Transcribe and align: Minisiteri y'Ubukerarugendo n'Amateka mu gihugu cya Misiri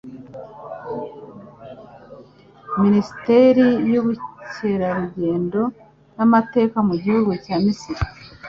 Minisiteri 2.81 3.65
y'Ubukerarugendo 3.91 5.61
n'Amateka 6.15 6.77
mu 6.87 6.95
gihugu 7.03 7.31
cya 7.43 7.55
Misiri 7.63 8.01